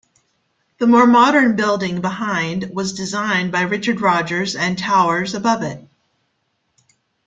The 0.79 0.87
more 0.87 1.05
modern 1.05 1.55
building 1.55 2.01
behind 2.01 2.71
was 2.73 2.93
designed 2.93 3.51
by 3.51 3.61
Richard 3.61 4.01
Rogers 4.01 4.55
and 4.55 4.75
towers 4.75 5.35
above 5.35 5.61
it. 5.61 5.87